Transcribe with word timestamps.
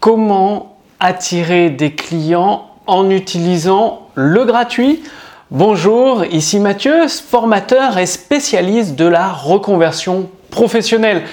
Comment 0.00 0.78
attirer 0.98 1.68
des 1.68 1.92
clients 1.92 2.70
en 2.86 3.10
utilisant 3.10 4.08
le 4.14 4.46
gratuit 4.46 5.02
Bonjour, 5.50 6.24
ici 6.24 6.58
Mathieu, 6.58 7.06
formateur 7.06 7.98
et 7.98 8.06
spécialiste 8.06 8.94
de 8.96 9.04
la 9.04 9.28
reconversion 9.28 10.30
professionnelle. 10.50 11.24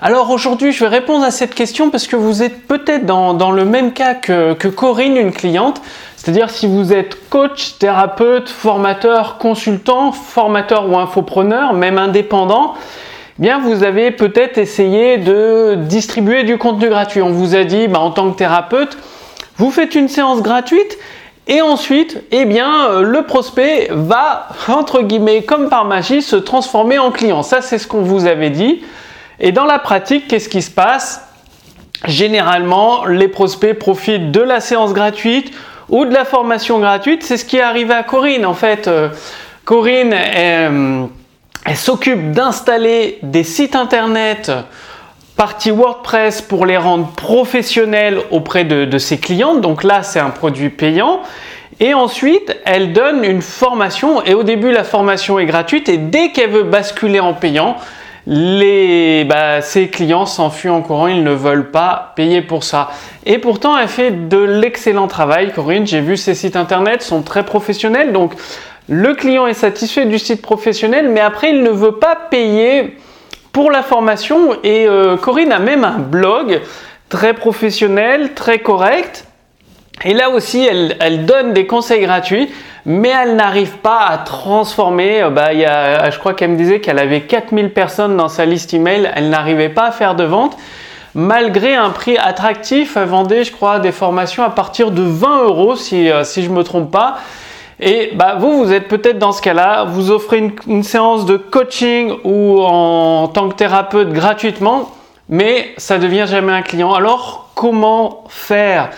Alors 0.00 0.30
aujourd'hui, 0.30 0.70
je 0.70 0.84
vais 0.84 0.88
répondre 0.88 1.24
à 1.24 1.32
cette 1.32 1.52
question 1.52 1.90
parce 1.90 2.06
que 2.06 2.14
vous 2.14 2.44
êtes 2.44 2.68
peut-être 2.68 3.06
dans, 3.06 3.50
le 3.50 3.64
même 3.64 3.92
cas 3.92 4.14
que, 4.14 4.52
que 4.52 4.68
Corinne, 4.68 5.16
une 5.16 5.32
cliente. 5.32 5.82
C'est-à-dire 6.16 6.48
si 6.50 6.68
vous 6.68 6.92
êtes 6.92 7.28
coach, 7.28 7.76
thérapeute, 7.80 8.48
formateur, 8.48 9.38
consultant, 9.38 10.12
formateur 10.12 10.88
ou 10.88 10.96
infopreneur, 10.96 11.72
même 11.72 11.98
indépendant, 11.98 12.74
bien 13.38 13.58
vous 13.58 13.84
avez 13.84 14.10
peut-être 14.10 14.58
essayé 14.58 15.18
de 15.18 15.76
distribuer 15.76 16.44
du 16.44 16.58
contenu 16.58 16.88
gratuit. 16.88 17.22
On 17.22 17.30
vous 17.30 17.54
a 17.54 17.64
dit, 17.64 17.88
bah, 17.88 18.00
en 18.00 18.10
tant 18.10 18.30
que 18.30 18.36
thérapeute, 18.36 18.96
vous 19.56 19.70
faites 19.70 19.94
une 19.94 20.08
séance 20.08 20.42
gratuite 20.42 20.98
et 21.48 21.60
ensuite, 21.60 22.22
eh 22.30 22.44
bien, 22.44 22.88
euh, 22.88 23.02
le 23.02 23.22
prospect 23.22 23.88
va, 23.90 24.48
entre 24.68 25.02
guillemets, 25.02 25.42
comme 25.42 25.68
par 25.68 25.84
magie, 25.84 26.22
se 26.22 26.36
transformer 26.36 26.98
en 26.98 27.10
client. 27.10 27.42
Ça, 27.42 27.60
c'est 27.60 27.78
ce 27.78 27.88
qu'on 27.88 28.02
vous 28.02 28.26
avait 28.26 28.50
dit. 28.50 28.82
Et 29.40 29.50
dans 29.50 29.64
la 29.64 29.80
pratique, 29.80 30.28
qu'est-ce 30.28 30.48
qui 30.48 30.62
se 30.62 30.70
passe? 30.70 31.26
Généralement, 32.06 33.06
les 33.06 33.28
prospects 33.28 33.76
profitent 33.76 34.30
de 34.30 34.40
la 34.40 34.60
séance 34.60 34.92
gratuite 34.92 35.52
ou 35.88 36.04
de 36.04 36.14
la 36.14 36.24
formation 36.24 36.78
gratuite. 36.78 37.24
C'est 37.24 37.36
ce 37.36 37.44
qui 37.44 37.56
est 37.56 37.62
arrivé 37.62 37.92
à 37.92 38.04
Corinne. 38.04 38.46
En 38.46 38.54
fait, 38.54 38.86
euh, 38.86 39.08
Corinne, 39.64 40.12
est 40.12 40.68
elle 41.64 41.76
s'occupe 41.76 42.32
d'installer 42.32 43.18
des 43.22 43.44
sites 43.44 43.76
internet 43.76 44.50
partie 45.36 45.70
WordPress 45.70 46.42
pour 46.42 46.66
les 46.66 46.76
rendre 46.76 47.08
professionnels 47.12 48.18
auprès 48.30 48.64
de, 48.64 48.98
ses 48.98 49.18
clients. 49.18 49.56
Donc 49.56 49.82
là, 49.82 50.02
c'est 50.02 50.20
un 50.20 50.30
produit 50.30 50.70
payant. 50.70 51.20
Et 51.80 51.94
ensuite, 51.94 52.56
elle 52.64 52.92
donne 52.92 53.24
une 53.24 53.42
formation. 53.42 54.22
Et 54.24 54.34
au 54.34 54.42
début, 54.42 54.70
la 54.70 54.84
formation 54.84 55.38
est 55.38 55.46
gratuite. 55.46 55.88
Et 55.88 55.96
dès 55.96 56.30
qu'elle 56.30 56.50
veut 56.50 56.62
basculer 56.64 57.20
en 57.20 57.34
payant, 57.34 57.76
les, 58.26 59.24
bah, 59.24 59.62
ses 59.62 59.88
clients 59.88 60.26
s'enfuient 60.26 60.68
en 60.68 60.82
courant. 60.82 61.08
Ils 61.08 61.24
ne 61.24 61.32
veulent 61.32 61.70
pas 61.70 62.12
payer 62.14 62.42
pour 62.42 62.62
ça. 62.62 62.90
Et 63.24 63.38
pourtant, 63.38 63.76
elle 63.76 63.88
fait 63.88 64.28
de 64.28 64.38
l'excellent 64.38 65.08
travail. 65.08 65.52
Corinne, 65.52 65.86
j'ai 65.86 66.00
vu 66.00 66.16
ses 66.16 66.34
sites 66.34 66.56
internet 66.56 67.02
sont 67.02 67.22
très 67.22 67.44
professionnels. 67.44 68.12
Donc, 68.12 68.34
le 68.88 69.14
client 69.14 69.46
est 69.46 69.54
satisfait 69.54 70.04
du 70.06 70.18
site 70.18 70.42
professionnel, 70.42 71.08
mais 71.08 71.20
après, 71.20 71.50
il 71.50 71.62
ne 71.62 71.70
veut 71.70 71.92
pas 71.92 72.16
payer 72.30 72.96
pour 73.52 73.70
la 73.70 73.82
formation. 73.82 74.54
Et 74.64 74.86
euh, 74.86 75.16
Corinne 75.16 75.52
a 75.52 75.58
même 75.58 75.84
un 75.84 75.98
blog 75.98 76.60
très 77.08 77.34
professionnel, 77.34 78.34
très 78.34 78.58
correct. 78.58 79.26
Et 80.04 80.14
là 80.14 80.30
aussi, 80.30 80.66
elle, 80.66 81.26
donne 81.26 81.52
des 81.52 81.66
conseils 81.66 82.00
gratuits, 82.00 82.50
mais 82.86 83.10
elle 83.10 83.36
n'arrive 83.36 83.76
pas 83.78 84.00
à 84.00 84.18
transformer. 84.18 85.22
Euh, 85.22 85.30
bah, 85.30 85.52
y 85.52 85.64
a, 85.64 86.10
je 86.10 86.18
crois 86.18 86.34
qu'elle 86.34 86.50
me 86.50 86.56
disait 86.56 86.80
qu'elle 86.80 86.98
avait 86.98 87.20
4000 87.20 87.70
personnes 87.70 88.16
dans 88.16 88.28
sa 88.28 88.46
liste 88.46 88.74
email. 88.74 89.10
Elle 89.14 89.30
n'arrivait 89.30 89.68
pas 89.68 89.86
à 89.86 89.90
faire 89.92 90.16
de 90.16 90.24
vente. 90.24 90.56
Malgré 91.14 91.76
un 91.76 91.90
prix 91.90 92.16
attractif, 92.16 92.96
elle 92.96 93.04
vendait, 93.04 93.44
je 93.44 93.52
crois, 93.52 93.78
des 93.78 93.92
formations 93.92 94.42
à 94.42 94.50
partir 94.50 94.90
de 94.90 95.02
20 95.02 95.44
euros, 95.44 95.76
si, 95.76 96.10
euh, 96.10 96.24
si 96.24 96.42
je 96.42 96.48
ne 96.48 96.54
me 96.54 96.64
trompe 96.64 96.90
pas. 96.90 97.18
Et 97.80 98.10
bah, 98.14 98.36
vous, 98.38 98.64
vous 98.64 98.72
êtes 98.72 98.88
peut-être 98.88 99.18
dans 99.18 99.32
ce 99.32 99.42
cas-là, 99.42 99.84
vous 99.84 100.10
offrez 100.10 100.52
une, 100.66 100.82
séance 100.82 101.26
de 101.26 101.36
coaching 101.36 102.12
ou 102.24 102.60
en 102.60 103.28
tant 103.28 103.48
que 103.48 103.54
thérapeute 103.54 104.12
gratuitement, 104.12 104.90
mais 105.28 105.72
ça 105.76 105.98
devient 105.98 106.26
jamais 106.28 106.52
un 106.52 106.62
client. 106.62 106.92
Alors, 106.92 107.50
comment 107.54 108.24
faire? 108.28 108.90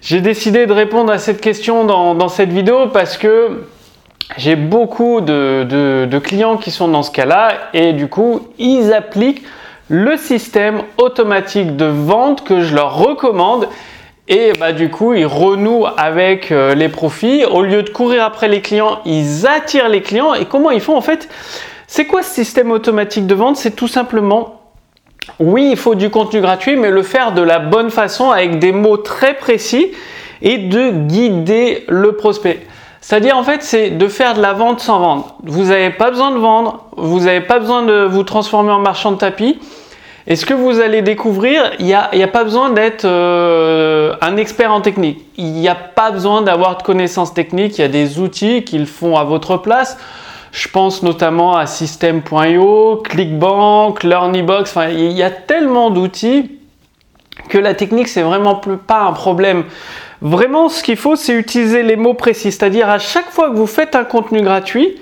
J'ai 0.00 0.20
décidé 0.20 0.66
de 0.66 0.72
répondre 0.72 1.12
à 1.12 1.18
cette 1.18 1.40
question 1.40 1.84
dans, 1.84 2.28
cette 2.28 2.50
vidéo 2.50 2.88
parce 2.88 3.16
que 3.16 3.66
j'ai 4.36 4.56
beaucoup 4.56 5.20
de 5.20 6.18
clients 6.22 6.56
qui 6.56 6.70
sont 6.70 6.88
dans 6.88 7.02
ce 7.02 7.10
cas-là 7.10 7.52
et 7.72 7.92
du 7.92 8.08
coup, 8.08 8.48
ils 8.58 8.92
appliquent 8.92 9.42
le 9.88 10.16
système 10.16 10.82
automatique 10.96 11.76
de 11.76 11.84
vente 11.84 12.44
que 12.44 12.60
je 12.60 12.74
leur 12.74 12.96
recommande 12.96 13.68
et 14.26 14.52
bah, 14.58 14.72
du 14.72 14.90
coup, 14.90 15.12
ils 15.12 15.26
renouent 15.26 15.86
avec 15.96 16.50
euh, 16.50 16.74
les 16.74 16.88
profits. 16.88 17.44
Au 17.44 17.62
lieu 17.62 17.82
de 17.82 17.90
courir 17.90 18.24
après 18.24 18.48
les 18.48 18.62
clients, 18.62 19.00
ils 19.04 19.46
attirent 19.46 19.88
les 19.88 20.00
clients. 20.00 20.34
Et 20.34 20.46
comment 20.46 20.70
ils 20.70 20.80
font 20.80 20.96
en 20.96 21.02
fait? 21.02 21.28
C'est 21.86 22.06
quoi 22.06 22.22
ce 22.22 22.32
système 22.32 22.70
automatique 22.70 23.26
de 23.26 23.34
vente? 23.34 23.56
C'est 23.56 23.76
tout 23.76 23.88
simplement, 23.88 24.62
oui, 25.38 25.68
il 25.72 25.76
faut 25.76 25.94
du 25.94 26.08
contenu 26.08 26.40
gratuit, 26.40 26.76
mais 26.76 26.90
le 26.90 27.02
faire 27.02 27.32
de 27.32 27.42
la 27.42 27.58
bonne 27.58 27.90
façon 27.90 28.30
avec 28.30 28.58
des 28.58 28.72
mots 28.72 28.96
très 28.96 29.34
précis 29.34 29.92
et 30.40 30.56
de 30.56 30.90
guider 30.90 31.84
le 31.88 32.12
prospect. 32.12 32.66
C'est-à-dire 33.02 33.36
en 33.36 33.42
fait, 33.42 33.62
c'est 33.62 33.90
de 33.90 34.08
faire 34.08 34.32
de 34.32 34.40
la 34.40 34.54
vente 34.54 34.80
sans 34.80 34.98
vendre. 34.98 35.36
Vous 35.42 35.64
n'avez 35.64 35.90
pas 35.90 36.10
besoin 36.10 36.30
de 36.30 36.38
vendre, 36.38 36.86
vous 36.96 37.20
n'avez 37.20 37.42
pas 37.42 37.58
besoin 37.58 37.82
de 37.82 38.04
vous 38.04 38.22
transformer 38.22 38.72
en 38.72 38.78
marchand 38.78 39.12
de 39.12 39.18
tapis. 39.18 39.58
Et 40.26 40.36
ce 40.36 40.46
que 40.46 40.54
vous 40.54 40.80
allez 40.80 41.02
découvrir, 41.02 41.72
il 41.78 41.84
n'y 41.84 41.92
a, 41.94 42.28
pas 42.28 42.44
besoin 42.44 42.70
d'être 42.70 43.04
euh, 43.04 44.14
un 44.22 44.38
expert 44.38 44.72
en 44.72 44.80
technique. 44.80 45.22
Il 45.36 45.52
n'y 45.52 45.68
a 45.68 45.74
pas 45.74 46.10
besoin 46.10 46.40
d'avoir 46.40 46.78
de 46.78 46.82
connaissances 46.82 47.34
techniques. 47.34 47.76
Il 47.78 47.82
y 47.82 47.84
a 47.84 47.88
des 47.88 48.18
outils 48.18 48.64
qu'ils 48.64 48.86
font 48.86 49.16
à 49.16 49.24
votre 49.24 49.58
place. 49.58 49.98
Je 50.50 50.68
pense 50.68 51.02
notamment 51.02 51.56
à 51.56 51.66
System.io, 51.66 53.02
ClickBank, 53.04 54.02
LearnyBox. 54.02 54.70
Enfin, 54.70 54.88
il 54.88 55.12
y 55.12 55.22
a 55.22 55.30
tellement 55.30 55.90
d'outils 55.90 56.50
que 57.50 57.58
la 57.58 57.74
technique, 57.74 58.08
c'est 58.08 58.22
vraiment 58.22 58.60
pas 58.86 59.02
un 59.02 59.12
problème. 59.12 59.64
Vraiment, 60.22 60.70
ce 60.70 60.82
qu'il 60.82 60.96
faut, 60.96 61.16
c'est 61.16 61.34
utiliser 61.34 61.82
les 61.82 61.96
mots 61.96 62.14
précis. 62.14 62.50
C'est-à-dire, 62.50 62.88
à 62.88 62.98
chaque 62.98 63.28
fois 63.30 63.50
que 63.50 63.56
vous 63.56 63.66
faites 63.66 63.94
un 63.94 64.04
contenu 64.04 64.40
gratuit, 64.40 64.96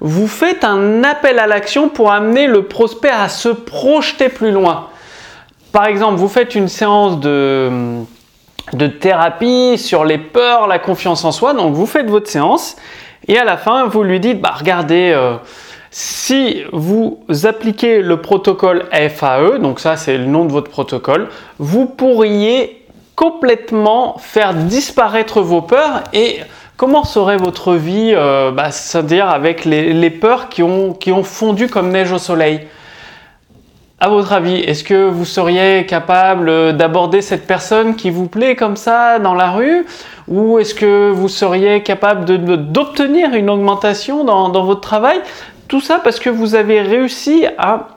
vous 0.00 0.28
faites 0.28 0.64
un 0.64 1.02
appel 1.02 1.38
à 1.38 1.46
l'action 1.46 1.88
pour 1.88 2.12
amener 2.12 2.46
le 2.46 2.62
prospect 2.62 3.10
à 3.10 3.28
se 3.28 3.48
projeter 3.48 4.28
plus 4.28 4.50
loin. 4.50 4.88
Par 5.72 5.86
exemple, 5.86 6.16
vous 6.16 6.28
faites 6.28 6.54
une 6.54 6.68
séance 6.68 7.20
de, 7.20 8.04
thérapie 9.00 9.76
sur 9.76 10.04
les 10.04 10.18
peurs, 10.18 10.66
la 10.66 10.78
confiance 10.78 11.24
en 11.24 11.32
soi. 11.32 11.52
Donc, 11.54 11.74
vous 11.74 11.86
faites 11.86 12.08
votre 12.08 12.28
séance 12.28 12.76
et 13.26 13.38
à 13.38 13.44
la 13.44 13.56
fin, 13.56 13.86
vous 13.86 14.02
lui 14.02 14.20
dites, 14.20 14.40
bah, 14.40 14.54
regardez, 14.56 15.12
euh, 15.14 15.36
si 15.90 16.62
vous 16.72 17.20
appliquez 17.44 18.00
le 18.00 18.20
protocole 18.20 18.84
FAE, 18.92 19.58
donc 19.58 19.80
ça 19.80 19.96
c'est 19.96 20.18
le 20.18 20.26
nom 20.26 20.44
de 20.44 20.52
votre 20.52 20.70
protocole, 20.70 21.28
vous 21.58 21.86
pourriez 21.86 22.86
complètement 23.16 24.16
faire 24.18 24.54
disparaître 24.54 25.40
vos 25.40 25.62
peurs 25.62 26.04
et 26.12 26.40
Comment 26.78 27.02
serait 27.02 27.38
votre 27.38 27.74
vie, 27.74 28.12
euh, 28.14 28.52
bah, 28.52 28.70
c'est-à-dire 28.70 29.28
avec 29.28 29.64
les, 29.64 30.10
peurs 30.10 30.48
qui 30.48 30.62
ont, 30.62 30.94
fondu 31.24 31.66
comme 31.66 31.88
neige 31.90 32.12
au 32.12 32.18
soleil? 32.18 32.68
À 33.98 34.08
votre 34.08 34.32
avis, 34.32 34.60
est-ce 34.60 34.84
que 34.84 35.08
vous 35.08 35.24
seriez 35.24 35.86
capable 35.86 36.76
d'aborder 36.76 37.20
cette 37.20 37.48
personne 37.48 37.96
qui 37.96 38.10
vous 38.10 38.28
plaît 38.28 38.54
comme 38.54 38.76
ça 38.76 39.18
dans 39.18 39.34
la 39.34 39.50
rue? 39.50 39.86
Ou 40.28 40.60
est-ce 40.60 40.72
que 40.72 41.10
vous 41.10 41.26
seriez 41.26 41.82
capable 41.82 42.24
d'obtenir 42.70 43.34
une 43.34 43.50
augmentation 43.50 44.22
dans, 44.22 44.48
dans 44.48 44.62
votre 44.62 44.82
travail? 44.82 45.20
Tout 45.66 45.80
ça 45.80 45.98
parce 45.98 46.20
que 46.20 46.30
vous 46.30 46.54
avez 46.54 46.80
réussi 46.80 47.44
à 47.58 47.88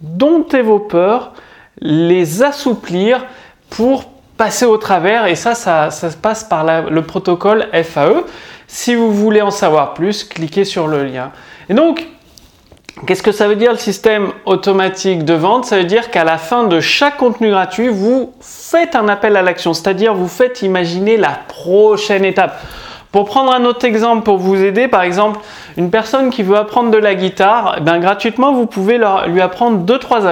dompter 0.00 0.62
vos 0.62 0.78
peurs, 0.78 1.34
les 1.78 2.42
assouplir 2.42 3.26
pour 3.68 4.09
passer 4.40 4.64
au 4.64 4.78
travers 4.78 5.26
et 5.26 5.34
ça, 5.34 5.54
ça, 5.54 5.90
se 5.90 6.16
passe 6.16 6.44
par 6.44 6.64
le 6.64 7.02
protocole 7.02 7.66
FAE. 7.74 8.24
Si 8.68 8.94
vous 8.94 9.12
voulez 9.12 9.42
en 9.42 9.50
savoir 9.50 9.92
plus, 9.92 10.24
cliquez 10.24 10.64
sur 10.64 10.86
le 10.86 11.04
lien. 11.04 11.30
Et 11.68 11.74
donc, 11.74 12.08
qu'est-ce 13.06 13.22
que 13.22 13.32
ça 13.32 13.48
veut 13.48 13.56
dire 13.56 13.72
le 13.72 13.76
système 13.76 14.32
automatique 14.46 15.26
de 15.26 15.34
vente? 15.34 15.66
Ça 15.66 15.76
veut 15.76 15.84
dire 15.84 16.10
qu'à 16.10 16.24
la 16.24 16.38
fin 16.38 16.64
de 16.64 16.80
chaque 16.80 17.18
contenu 17.18 17.50
gratuit, 17.50 17.88
vous 17.88 18.32
faites 18.40 18.96
un 18.96 19.08
appel 19.08 19.36
à 19.36 19.42
l'action, 19.42 19.74
c'est-à-dire 19.74 20.14
vous 20.14 20.26
faites 20.26 20.62
imaginer 20.62 21.18
la 21.18 21.38
prochaine 21.46 22.24
étape. 22.24 22.58
Pour 23.12 23.26
prendre 23.26 23.54
un 23.54 23.66
autre 23.66 23.84
exemple 23.84 24.22
pour 24.22 24.38
vous 24.38 24.56
aider, 24.56 24.88
par 24.88 25.02
exemple, 25.02 25.38
une 25.76 25.90
personne 25.90 26.30
qui 26.30 26.42
veut 26.42 26.56
apprendre 26.56 26.90
de 26.90 26.96
la 26.96 27.14
guitare, 27.14 27.74
eh 27.76 27.82
bien, 27.82 27.98
gratuitement, 27.98 28.54
vous 28.54 28.64
pouvez 28.64 28.98
lui 29.26 29.42
apprendre 29.42 29.80
deux 29.80 29.98
trois 29.98 30.24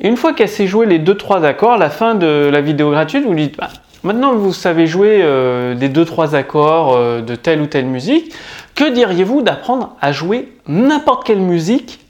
accords 0.00 0.10
une 0.10 0.16
fois 0.16 0.32
qu'elle 0.32 0.48
s'est 0.48 0.66
joué 0.66 0.86
les 0.86 0.98
2-3 0.98 1.44
accords, 1.44 1.72
à 1.72 1.78
la 1.78 1.90
fin 1.90 2.14
de 2.14 2.48
la 2.52 2.60
vidéo 2.60 2.90
gratuite, 2.90 3.24
vous 3.24 3.34
dites 3.34 3.56
bah, 3.56 3.68
maintenant 4.02 4.32
que 4.32 4.38
vous 4.38 4.52
savez 4.52 4.86
jouer 4.86 5.20
euh, 5.22 5.74
des 5.74 5.88
2-3 5.88 6.34
accords 6.34 6.94
euh, 6.96 7.20
de 7.20 7.34
telle 7.34 7.60
ou 7.60 7.66
telle 7.66 7.86
musique, 7.86 8.32
que 8.74 8.90
diriez-vous 8.90 9.42
d'apprendre 9.42 9.96
à 10.00 10.12
jouer 10.12 10.52
n'importe 10.66 11.26
quelle 11.26 11.40
musique 11.40 12.00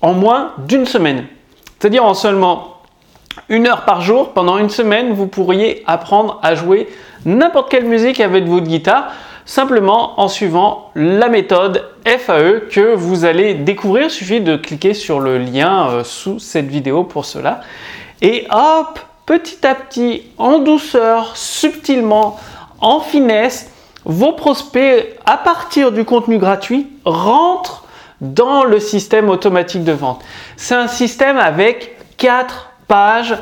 en 0.00 0.14
moins 0.14 0.52
d'une 0.66 0.86
semaine? 0.86 1.24
C'est-à-dire 1.78 2.04
en 2.04 2.14
seulement 2.14 2.70
une 3.48 3.66
heure 3.66 3.84
par 3.84 4.00
jour, 4.00 4.32
pendant 4.32 4.58
une 4.58 4.70
semaine, 4.70 5.12
vous 5.12 5.26
pourriez 5.26 5.82
apprendre 5.86 6.38
à 6.42 6.54
jouer 6.54 6.88
n'importe 7.26 7.70
quelle 7.70 7.84
musique 7.84 8.20
avec 8.20 8.46
votre 8.46 8.66
guitare 8.66 9.12
simplement 9.46 10.20
en 10.20 10.28
suivant 10.28 10.90
la 10.94 11.28
méthode 11.28 11.84
FAE 12.04 12.68
que 12.70 12.94
vous 12.94 13.24
allez 13.24 13.54
découvrir. 13.54 14.04
Il 14.04 14.10
suffit 14.10 14.40
de 14.40 14.56
cliquer 14.56 14.94
sur 14.94 15.20
le 15.20 15.38
lien 15.38 15.88
euh, 15.88 16.04
sous 16.04 16.38
cette 16.38 16.66
vidéo 16.66 17.04
pour 17.04 17.24
cela. 17.24 17.60
Et 18.22 18.46
hop, 18.50 18.98
petit 19.26 19.66
à 19.66 19.74
petit, 19.74 20.22
en 20.38 20.58
douceur, 20.58 21.36
subtilement, 21.36 22.38
en 22.80 23.00
finesse, 23.00 23.70
vos 24.04 24.32
prospects, 24.32 25.16
à 25.24 25.36
partir 25.36 25.92
du 25.92 26.04
contenu 26.04 26.38
gratuit, 26.38 26.88
rentrent 27.04 27.84
dans 28.20 28.64
le 28.64 28.80
système 28.80 29.28
automatique 29.28 29.84
de 29.84 29.92
vente. 29.92 30.22
C'est 30.56 30.74
un 30.74 30.88
système 30.88 31.38
avec 31.38 31.96
4 32.16 32.70
pages 32.86 33.36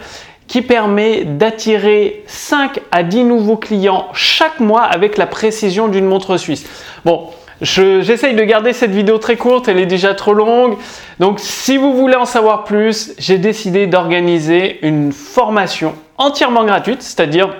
qui 0.47 0.63
permet 0.63 1.25
d'attirer 1.25 2.23
5 2.27 2.81
à 2.91 3.03
10 3.03 3.25
nouveaux 3.25 3.57
clients 3.57 4.09
chaque 4.13 4.61
mois 4.61 4.83
avec 4.83 5.17
la 5.17 5.27
précision 5.27 5.89
d'une 5.89 6.07
montre 6.07 6.37
suisse. 6.37 6.67
Bon, 7.05 7.29
J'essaye 7.61 8.35
de 8.35 8.43
garder 8.43 8.73
cette 8.73 8.91
vidéo 8.91 9.19
très 9.19 9.37
courte, 9.37 9.69
elle 9.69 9.79
est 9.79 9.87
déjà 9.87 10.15
trop 10.15 10.35
longue. 10.35 10.77
Donc 11.21 11.39
si 11.39 11.77
vous 11.77 11.95
voulez 11.95 12.17
en 12.17 12.25
savoir 12.25 12.65
plus, 12.65 13.13
j'ai 13.19 13.39
décidé 13.39 13.87
d'organiser 13.87 14.85
une 14.85 15.13
formation 15.13 15.95
entièrement 16.19 16.65
gratuite, 16.65 17.03
c'est-à-dire 17.03 17.51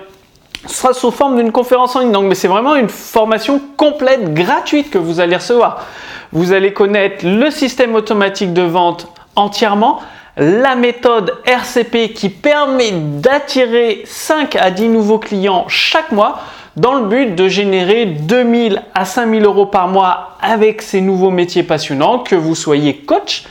ce 0.65 0.75
sera 0.75 0.93
sous 0.93 1.11
forme 1.11 1.37
d'une 1.37 1.51
conférence 1.51 1.95
en 1.95 1.99
ligne. 1.99 2.11
Donc, 2.11 2.33
c'est 2.35 2.47
vraiment 2.47 2.75
une 2.75 2.89
formation 2.89 3.61
complète, 3.75 4.33
gratuite 4.33 4.89
que 4.89 4.97
vous 4.97 5.19
allez 5.19 5.35
recevoir. 5.35 5.85
Vous 6.31 6.53
allez 6.53 6.73
connaître 6.73 7.25
le 7.25 7.51
système 7.51 7.95
automatique 7.95 8.53
de 8.53 8.61
vente 8.61 9.07
entièrement, 9.35 9.99
la 10.37 10.75
méthode 10.75 11.35
RCP 11.45 12.13
qui 12.13 12.29
permet 12.29 12.91
d'attirer 12.91 14.03
5 14.05 14.55
à 14.55 14.71
10 14.71 14.87
nouveaux 14.89 15.19
clients 15.19 15.65
chaque 15.67 16.11
mois 16.11 16.39
dans 16.75 16.95
le 16.95 17.05
but 17.07 17.35
de 17.35 17.47
générer 17.47 18.05
2000 18.05 18.81
à 18.95 19.05
5000 19.05 19.43
euros 19.45 19.67
par 19.67 19.87
mois 19.87 20.37
avec 20.41 20.81
ces 20.81 21.01
nouveaux 21.01 21.29
métiers 21.29 21.63
passionnants, 21.63 22.19
que 22.19 22.35
vous 22.35 22.55
soyez 22.55 22.97
coach, 22.97 23.43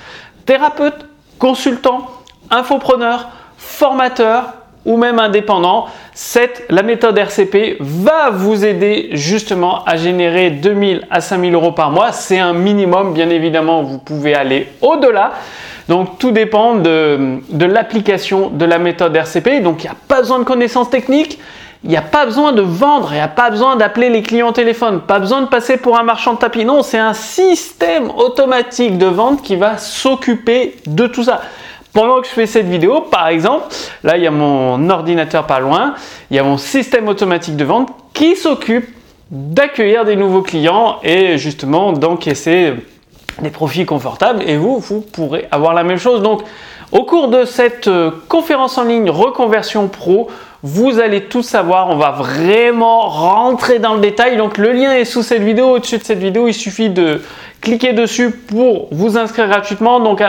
thérapeute, 0.44 1.06
consultant, 1.38 2.10
infopreneur, 2.50 3.28
formateur 3.56 4.54
ou 4.84 4.96
même 4.96 5.18
indépendant. 5.18 5.86
Cette, 6.14 6.64
la 6.68 6.82
méthode 6.82 7.16
RCP 7.18 7.76
va 7.80 8.30
vous 8.30 8.64
aider 8.64 9.10
justement 9.12 9.84
à 9.84 9.96
générer 9.96 10.50
2000 10.50 11.06
à 11.10 11.20
5000 11.20 11.54
euros 11.54 11.72
par 11.72 11.90
mois. 11.90 12.12
C'est 12.12 12.38
un 12.38 12.52
minimum, 12.52 13.14
bien 13.14 13.30
évidemment, 13.30 13.82
vous 13.82 13.98
pouvez 13.98 14.34
aller 14.34 14.68
au-delà. 14.80 15.32
Donc 15.88 16.18
tout 16.18 16.30
dépend 16.30 16.76
de, 16.76 17.38
de 17.48 17.64
l'application 17.64 18.50
de 18.50 18.64
la 18.64 18.78
méthode 18.78 19.14
RCP. 19.14 19.62
Donc 19.62 19.84
il 19.84 19.86
n'y 19.86 19.92
a 19.92 19.96
pas 20.08 20.20
besoin 20.20 20.38
de 20.38 20.44
connaissances 20.44 20.90
techniques. 20.90 21.38
Il 21.84 21.90
n'y 21.90 21.96
a 21.96 22.02
pas 22.02 22.26
besoin 22.26 22.52
de 22.52 22.62
vendre, 22.62 23.08
il 23.10 23.16
n'y 23.16 23.20
a 23.20 23.26
pas 23.26 23.50
besoin 23.50 23.74
d'appeler 23.74 24.08
les 24.08 24.22
clients 24.22 24.50
au 24.50 24.52
téléphone, 24.52 25.00
pas 25.00 25.18
besoin 25.18 25.42
de 25.42 25.48
passer 25.48 25.78
pour 25.78 25.98
un 25.98 26.04
marchand 26.04 26.34
de 26.34 26.38
tapis. 26.38 26.64
Non, 26.64 26.82
c'est 26.84 26.98
un 26.98 27.12
système 27.12 28.08
automatique 28.10 28.98
de 28.98 29.06
vente 29.06 29.42
qui 29.42 29.56
va 29.56 29.78
s'occuper 29.78 30.76
de 30.86 31.08
tout 31.08 31.24
ça. 31.24 31.40
Pendant 31.92 32.20
que 32.20 32.26
je 32.26 32.32
fais 32.32 32.46
cette 32.46 32.66
vidéo, 32.66 33.02
par 33.02 33.28
exemple, 33.28 33.66
là 34.02 34.16
il 34.16 34.22
y 34.22 34.26
a 34.26 34.30
mon 34.30 34.88
ordinateur 34.88 35.46
pas 35.46 35.60
loin, 35.60 35.94
il 36.30 36.36
y 36.36 36.40
a 36.40 36.42
mon 36.42 36.56
système 36.56 37.08
automatique 37.08 37.56
de 37.56 37.64
vente 37.64 37.90
qui 38.14 38.34
s'occupe 38.36 38.88
d'accueillir 39.30 40.04
des 40.04 40.16
nouveaux 40.16 40.42
clients 40.42 40.98
et 41.02 41.38
justement 41.38 41.92
d'encaisser 41.92 42.74
des 43.40 43.50
profits 43.50 43.86
confortables 43.86 44.42
et 44.46 44.56
vous, 44.56 44.78
vous 44.78 45.00
pourrez 45.00 45.48
avoir 45.50 45.74
la 45.74 45.84
même 45.84 45.98
chose. 45.98 46.22
Donc, 46.22 46.42
au 46.92 47.04
cours 47.04 47.28
de 47.28 47.46
cette 47.46 47.88
euh, 47.88 48.10
conférence 48.28 48.76
en 48.76 48.84
ligne 48.84 49.08
Reconversion 49.08 49.88
Pro, 49.88 50.30
vous 50.62 51.00
allez 51.00 51.24
tout 51.24 51.42
savoir. 51.42 51.88
On 51.88 51.96
va 51.96 52.10
vraiment 52.10 53.08
rentrer 53.08 53.78
dans 53.78 53.94
le 53.94 54.00
détail. 54.00 54.36
Donc, 54.36 54.58
le 54.58 54.72
lien 54.72 54.92
est 54.92 55.06
sous 55.06 55.22
cette 55.22 55.42
vidéo. 55.42 55.76
Au-dessus 55.76 55.96
de 55.96 56.04
cette 56.04 56.18
vidéo, 56.18 56.48
il 56.48 56.54
suffit 56.54 56.90
de 56.90 57.22
cliquer 57.62 57.94
dessus 57.94 58.30
pour 58.30 58.88
vous 58.92 59.16
inscrire 59.16 59.48
gratuitement. 59.48 60.00
Donc, 60.00 60.22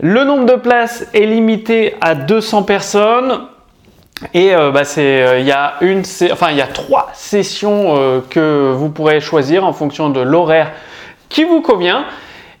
le 0.00 0.24
nombre 0.24 0.46
de 0.46 0.56
places 0.56 1.06
est 1.14 1.26
limité 1.26 1.94
à 2.00 2.14
200 2.14 2.62
personnes. 2.64 3.46
Et 4.34 4.54
euh, 4.54 4.70
bah, 4.70 4.82
il 4.96 5.46
y 5.46 5.52
a 5.52 5.74
une, 5.80 6.02
enfin 6.30 6.48
il 6.50 6.56
y 6.56 6.62
a 6.62 6.66
trois 6.66 7.10
sessions 7.14 8.22
que 8.28 8.72
vous 8.72 8.90
pourrez 8.90 9.20
choisir 9.20 9.64
en 9.64 9.72
fonction 9.72 10.10
de 10.10 10.20
l'horaire 10.20 10.72
qui 11.28 11.44
vous 11.44 11.62
convient. 11.62 12.04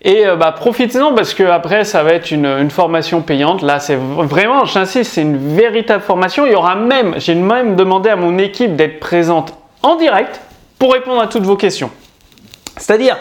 Et 0.02 0.26
euh, 0.26 0.36
bah, 0.36 0.52
profitez-en 0.52 1.14
parce 1.14 1.34
que 1.34 1.42
après 1.42 1.84
ça 1.84 2.02
va 2.02 2.14
être 2.14 2.30
une, 2.30 2.70
formation 2.70 3.20
payante. 3.20 3.62
Là, 3.62 3.80
c'est 3.80 3.96
vraiment, 3.96 4.64
j'insiste, 4.64 5.12
c'est 5.12 5.22
une 5.22 5.54
véritable 5.54 6.02
formation. 6.02 6.46
Il 6.46 6.52
y 6.52 6.54
aura 6.54 6.74
même, 6.74 7.14
j'ai 7.18 7.34
même 7.34 7.76
demandé 7.76 8.08
à 8.08 8.16
mon 8.16 8.38
équipe 8.38 8.76
d'être 8.76 8.98
présente 8.98 9.52
en 9.82 9.96
direct 9.96 10.40
pour 10.78 10.94
répondre 10.94 11.20
à 11.20 11.26
toutes 11.26 11.42
vos 11.42 11.56
questions. 11.56 11.90
C'est-à-dire, 12.78 13.18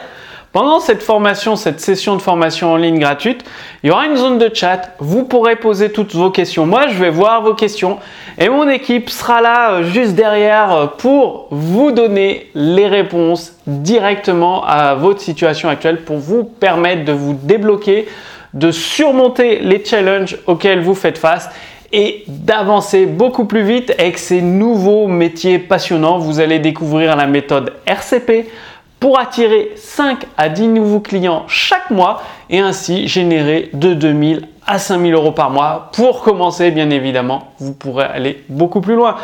pendant 0.51 0.79
cette 0.79 1.03
formation, 1.03 1.55
cette 1.55 1.79
session 1.79 2.15
de 2.15 2.21
formation 2.21 2.73
en 2.73 2.77
ligne 2.77 2.97
gratuite, 2.97 3.43
il 3.83 3.87
y 3.87 3.91
aura 3.91 4.07
une 4.07 4.15
zone 4.15 4.39
de 4.39 4.49
chat. 4.51 4.95
Vous 4.97 5.23
pourrez 5.23 5.55
poser 5.55 5.91
toutes 5.91 6.15
vos 6.15 6.31
questions. 6.31 6.65
Moi, 6.65 6.87
je 6.87 6.97
vais 6.97 7.11
voir 7.11 7.43
vos 7.43 7.53
questions 7.53 7.99
et 8.39 8.49
mon 8.49 8.67
équipe 8.67 9.11
sera 9.11 9.41
là 9.41 9.73
euh, 9.73 9.83
juste 9.83 10.15
derrière 10.15 10.71
euh, 10.71 10.87
pour 10.87 11.47
vous 11.51 11.91
donner 11.91 12.49
les 12.55 12.87
réponses 12.87 13.53
directement 13.67 14.65
à 14.65 14.95
votre 14.95 15.21
situation 15.21 15.69
actuelle 15.69 16.01
pour 16.01 16.17
vous 16.17 16.43
permettre 16.43 17.05
de 17.05 17.13
vous 17.13 17.33
débloquer, 17.33 18.07
de 18.55 18.71
surmonter 18.71 19.59
les 19.59 19.85
challenges 19.85 20.37
auxquels 20.47 20.81
vous 20.81 20.95
faites 20.95 21.19
face 21.19 21.49
et 21.91 22.23
d'avancer 22.27 23.05
beaucoup 23.05 23.45
plus 23.45 23.63
vite 23.63 23.93
avec 23.99 24.17
ces 24.17 24.41
nouveaux 24.41 25.07
métiers 25.07 25.59
passionnants. 25.59 26.17
Vous 26.17 26.39
allez 26.39 26.59
découvrir 26.59 27.15
la 27.15 27.27
méthode 27.27 27.73
RCP 27.85 28.47
pour 28.99 29.19
attirer 29.19 29.71
5 29.75 30.25
à 30.37 30.49
10 30.49 30.67
nouveaux 30.69 30.99
clients 30.99 31.43
chaque 31.47 31.89
mois 31.89 32.21
et 32.49 32.59
ainsi 32.59 33.07
générer 33.07 33.69
de 33.73 33.93
2000 33.93 34.47
à 34.67 34.77
5000 34.77 35.13
euros 35.13 35.31
par 35.31 35.49
mois. 35.49 35.89
Pour 35.93 36.21
commencer, 36.21 36.71
bien 36.71 36.89
évidemment, 36.89 37.53
vous 37.59 37.73
pourrez 37.73 38.05
aller 38.05 38.43
beaucoup 38.49 38.81
plus 38.81 38.95
loin. 38.95 39.15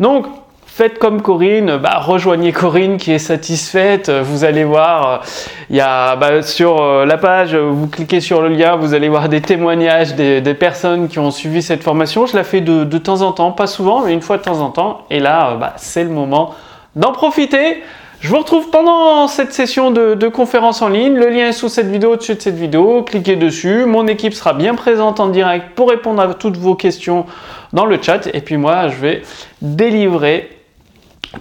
Donc, 0.00 0.26
faites 0.66 0.98
comme 0.98 1.20
Corinne, 1.20 1.76
bah, 1.76 1.98
rejoignez 1.98 2.52
Corinne 2.52 2.96
qui 2.96 3.12
est 3.12 3.18
satisfaite. 3.18 4.10
Vous 4.10 4.44
allez 4.44 4.64
voir, 4.64 5.22
il 5.68 5.76
y 5.76 5.80
a 5.80 6.16
bah, 6.16 6.42
sur 6.42 6.80
euh, 6.80 7.04
la 7.04 7.18
page, 7.18 7.54
vous 7.54 7.86
cliquez 7.86 8.20
sur 8.20 8.40
le 8.40 8.48
lien, 8.48 8.76
vous 8.76 8.94
allez 8.94 9.10
voir 9.10 9.28
des 9.28 9.42
témoignages 9.42 10.14
des, 10.14 10.54
personnes 10.54 11.08
qui 11.08 11.18
ont 11.18 11.30
suivi 11.30 11.60
cette 11.60 11.82
formation. 11.82 12.24
Je 12.24 12.34
la 12.34 12.44
fais 12.44 12.62
de, 12.62 12.98
temps 12.98 13.20
en 13.20 13.32
temps, 13.32 13.52
pas 13.52 13.66
souvent, 13.66 14.04
mais 14.04 14.14
une 14.14 14.22
fois 14.22 14.38
de 14.38 14.42
temps 14.42 14.60
en 14.60 14.70
temps. 14.70 15.02
Et 15.10 15.20
là, 15.20 15.56
bah, 15.56 15.74
c'est 15.76 16.02
le 16.02 16.10
moment 16.10 16.54
d'en 16.96 17.12
profiter. 17.12 17.82
Je 18.20 18.28
vous 18.28 18.36
retrouve 18.36 18.68
pendant 18.68 19.28
cette 19.28 19.54
session 19.54 19.90
de, 19.90 20.28
conférence 20.28 20.82
en 20.82 20.88
ligne. 20.88 21.14
Le 21.14 21.30
lien 21.30 21.48
est 21.48 21.52
sous 21.52 21.70
cette 21.70 21.86
vidéo, 21.86 22.12
au-dessus 22.12 22.34
de 22.34 22.40
cette 22.42 22.56
vidéo. 22.56 23.02
Cliquez 23.02 23.36
dessus. 23.36 23.86
Mon 23.86 24.06
équipe 24.06 24.34
sera 24.34 24.52
bien 24.52 24.74
présente 24.74 25.20
en 25.20 25.28
direct 25.28 25.74
pour 25.74 25.88
répondre 25.88 26.20
à 26.20 26.34
toutes 26.34 26.58
vos 26.58 26.74
questions 26.74 27.24
dans 27.72 27.86
le 27.86 28.00
chat. 28.00 28.28
Et 28.34 28.42
puis 28.42 28.58
moi, 28.58 28.88
je 28.88 28.96
vais 28.96 29.22
délivrer 29.62 30.50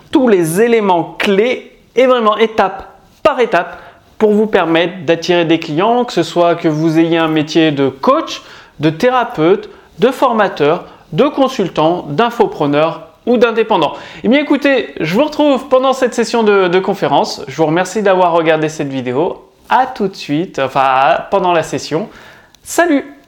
tous 0.10 0.30
les 0.30 0.62
éléments 0.62 1.16
clés 1.20 1.78
et 1.98 2.06
vraiment 2.06 2.38
étape 2.38 2.94
par 3.24 3.42
étape 3.42 3.78
pour 4.18 4.32
vous 4.32 4.48
permettre 4.48 5.04
d'attirer 5.06 5.44
des 5.44 5.60
clients, 5.60 6.06
que 6.06 6.14
ce 6.14 6.24
soit 6.24 6.56
que 6.56 6.70
vous 6.70 6.98
ayez 6.98 7.18
un 7.18 7.28
métier 7.28 7.72
de 7.72 7.90
coach, 7.90 8.42
de 8.80 8.90
thérapeute, 8.90 9.70
de 10.00 10.12
formateur, 10.12 10.86
de 11.12 11.26
consultant, 11.26 12.06
d'infopreneur 12.08 13.09
ou 13.26 13.38
d'indépendants. 13.38 13.94
Eh 14.24 14.28
bien 14.28 14.40
écoutez, 14.40 14.94
je 15.00 15.16
vous 15.16 15.24
retrouve 15.24 15.68
pendant 15.68 15.94
cette 15.94 16.14
session 16.14 16.44
de, 16.44 16.80
conférence. 16.80 17.44
Je 17.48 17.56
vous 17.58 17.66
remercie 17.66 18.02
d'avoir 18.02 18.34
regardé 18.34 18.70
cette 18.70 18.90
vidéo. 18.90 19.46
À 19.70 19.86
tout 19.86 20.08
de 20.08 20.16
suite, 20.16 20.60
enfin 20.60 21.26
pendant 21.30 21.54
la 21.54 21.64
session. 21.64 22.10
Salut 22.64 23.19